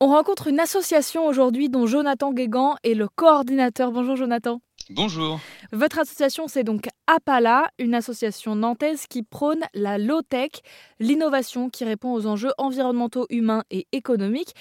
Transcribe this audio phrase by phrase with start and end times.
[0.00, 3.90] On rencontre une association aujourd'hui dont Jonathan Guégan est le coordinateur.
[3.90, 4.60] Bonjour Jonathan.
[4.90, 5.40] Bonjour.
[5.72, 10.50] Votre association, c'est donc APALA, une association nantaise qui prône la low-tech,
[11.00, 14.54] l'innovation qui répond aux enjeux environnementaux, humains et économiques.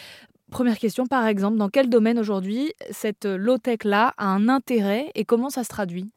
[0.49, 5.51] Première question, par exemple, dans quel domaine aujourd'hui cette low-tech-là a un intérêt et comment
[5.51, 6.09] ça se traduit?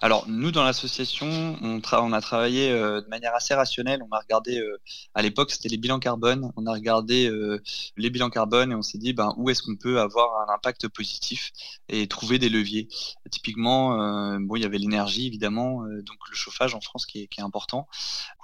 [0.00, 1.26] Alors nous dans l'association,
[1.60, 4.00] on, on, a travaillé euh, de manière assez rationnelle.
[4.08, 4.78] On a regardé euh,
[5.14, 6.52] à l'époque c'était les bilans carbone.
[6.56, 7.60] On a regardé euh,
[7.96, 10.86] les bilans carbone et on s'est dit ben où est-ce qu'on peut avoir un impact
[10.88, 11.50] positif
[11.88, 12.88] et trouver des leviers.
[13.30, 17.88] Typiquement, bon il y avait l'énergie évidemment, donc le chauffage en France qui est, important.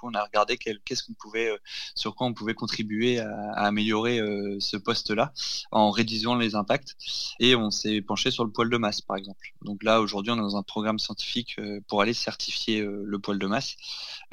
[0.03, 1.51] on a regardé qu'est-ce qu'on pouvait,
[1.95, 4.19] sur quoi on pouvait contribuer à, à améliorer
[4.59, 5.33] ce poste-là
[5.71, 6.95] en réduisant les impacts
[7.39, 9.53] et on s'est penché sur le poil de masse par exemple.
[9.61, 13.19] Donc là aujourd'hui on est dans un programme scientifique euh, pour aller certifier euh, le
[13.19, 13.75] poil de masse,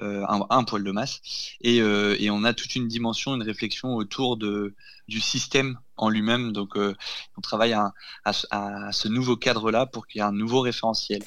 [0.00, 1.20] euh, un, poil de masse.
[1.60, 4.74] Et, et, on a toute une dimension, une réflexion autour de,
[5.08, 6.52] du système en lui-même.
[6.52, 7.92] Donc, on travaille à,
[8.24, 11.22] à, ce nouveau cadre-là pour qu'il y ait un nouveau référentiel.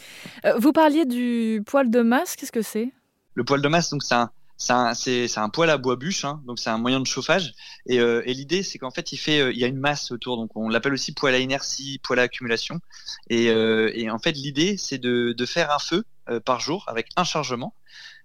[0.57, 2.91] vous parliez du poil de masse, qu'est-ce que c'est?
[3.35, 6.59] Le poil de masse, donc c'est un, c'est un, poêle à bois bûche, hein, donc
[6.59, 7.53] c'est un moyen de chauffage.
[7.87, 10.37] Et, euh, l'idée, c'est qu'en fait, il fait, euh, il y a une masse autour,
[10.37, 12.79] donc on l'appelle aussi poêle à inertie, poêle à accumulation.
[13.29, 16.05] Et, euh, en fait, l'idée, c'est de, de, faire un feu
[16.43, 17.75] par jour avec un chargement,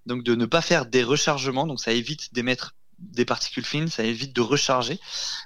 [0.06, 4.04] donc de ne pas faire des rechargements, donc ça évite d'émettre des particules fines, ça
[4.04, 4.98] évite de recharger.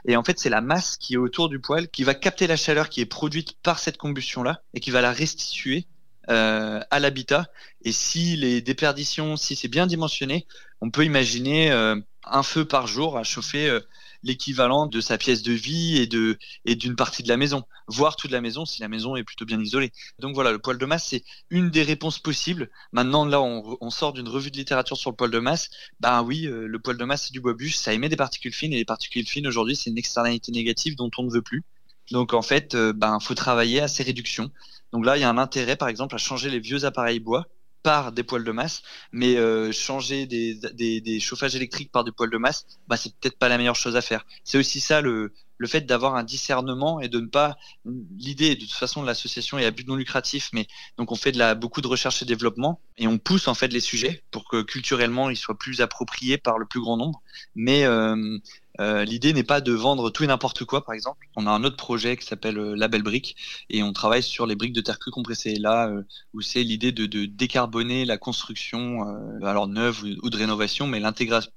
[0.06, 2.56] Et en fait, c'est la masse qui est autour du poêle qui va capter la
[2.56, 5.86] chaleur qui est produite par cette combustion-là et qui va la restituer
[6.30, 7.46] euh, à l'habitat.
[7.82, 10.46] Et si les déperditions, si c'est bien dimensionné,
[10.80, 13.80] on peut imaginer euh, un feu par jour à chauffer euh,
[14.22, 18.16] l'équivalent de sa pièce de vie et de et d'une partie de la maison, voire
[18.16, 19.92] toute la maison si la maison est plutôt bien isolée.
[20.18, 22.70] Donc voilà, le poêle de masse c'est une des réponses possibles.
[22.92, 25.68] Maintenant là, on, on sort d'une revue de littérature sur le poêle de masse.
[26.00, 28.72] Ben oui, le poêle de masse c'est du bois bûche, ça émet des particules fines
[28.72, 31.64] et les particules fines aujourd'hui c'est une externalité négative dont on ne veut plus.
[32.10, 34.50] Donc en fait, ben faut travailler à ces réductions.
[34.92, 37.46] Donc là, il y a un intérêt, par exemple, à changer les vieux appareils bois
[37.84, 38.82] par des poêles de masse,
[39.12, 43.38] mais euh, changer des, des, chauffages électriques par des poêles de masse, bah, c'est peut-être
[43.38, 44.24] pas la meilleure chose à faire.
[44.42, 47.56] C'est aussi ça le, le fait d'avoir un discernement et de ne pas.
[47.84, 50.66] L'idée, de toute façon, l'association est à but non lucratif, mais
[50.96, 53.68] donc on fait de la, beaucoup de recherche et développement et on pousse en fait
[53.68, 57.22] les sujets pour que culturellement ils soient plus appropriés par le plus grand nombre.
[57.54, 58.38] Mais euh,
[58.80, 61.28] euh, l'idée n'est pas de vendre tout et n'importe quoi, par exemple.
[61.36, 63.36] On a un autre projet qui s'appelle euh, Label Brique
[63.70, 65.54] et on travaille sur les briques de terre crue compressées.
[65.54, 66.02] Là, euh,
[66.32, 69.02] où c'est l'idée de, décarboner la construction,
[69.42, 71.00] alors neuve ou, de rénovation, mais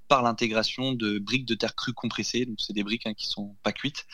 [0.08, 2.46] par l'intégration de briques de terre crue compressées.
[2.46, 4.06] Donc, c'est des briques hein, qui sont pas cuites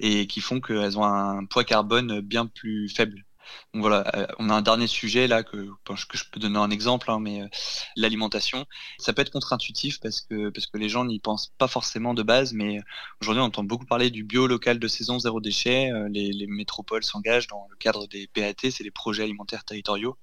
[0.00, 3.24] et qui font qu'elles ont un poids carbone bien plus faible
[3.74, 6.70] donc voilà, euh, on a un dernier sujet là que, que je peux donner un
[6.70, 7.48] exemple, hein, mais euh,
[7.96, 8.64] l'alimentation,
[8.98, 12.80] ça peut être contre-intuitif parce que les gens n'y pensent pas forcément de base, mais
[13.20, 15.90] aujourd'hui on entend beaucoup parler du bio local de saison zéro déchet.
[15.92, 20.16] Euh, les, les, métropoles s'engagent dans le cadre des PAT, c'est les projets alimentaires territoriaux,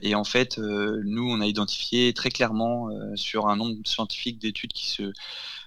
[0.00, 4.88] et en fait nous on a identifié très clairement sur un nombre scientifique d'études qui
[4.88, 5.12] se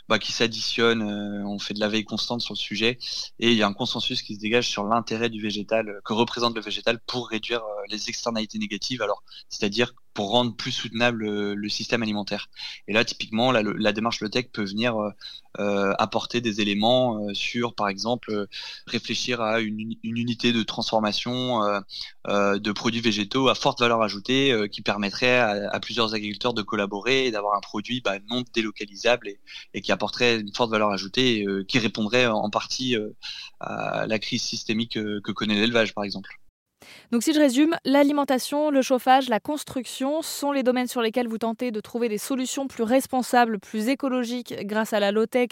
[0.09, 1.03] bah, qui s'additionnent.
[1.03, 2.97] Euh, on fait de la veille constante sur le sujet
[3.37, 6.13] et il y a un consensus qui se dégage sur l'intérêt du végétal euh, que
[6.13, 9.01] représente le végétal pour réduire euh, les externalités négatives.
[9.01, 12.49] Alors, c'est-à-dire pour rendre plus soutenable euh, le système alimentaire.
[12.87, 14.95] Et là, typiquement, la, la démarche tech peut venir
[15.59, 18.47] euh, apporter des éléments sur, par exemple,
[18.87, 21.61] réfléchir à une, une, unité de transformation
[22.27, 27.27] de produits végétaux à forte valeur ajoutée qui permettrait à, à, plusieurs agriculteurs de collaborer
[27.27, 29.39] et d'avoir un produit bah, non délocalisable et,
[29.73, 32.95] et, qui apporterait une forte valeur ajoutée, et, qui répondrait en partie
[33.59, 36.38] à la crise systémique que connaît l'élevage, par exemple.
[37.11, 41.37] Donc si je résume, l'alimentation, le chauffage, la construction sont les domaines sur lesquels vous
[41.37, 45.49] tentez de trouver des solutions plus responsables, plus écologiques grâce à la low-tech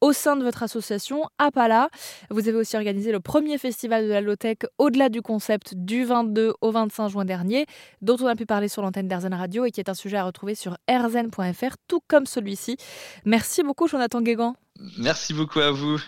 [0.00, 1.88] au sein de votre association APALA.
[2.30, 6.54] Vous avez aussi organisé le premier festival de la low-tech au-delà du concept du 22
[6.60, 7.66] au 25 juin dernier,
[8.02, 10.24] dont on a pu parler sur l'antenne d'Airzen Radio et qui est un sujet à
[10.24, 12.76] retrouver sur airzen.fr, tout comme celui-ci.
[13.24, 14.54] Merci beaucoup Jonathan Guégan.
[14.98, 16.00] Merci beaucoup à vous.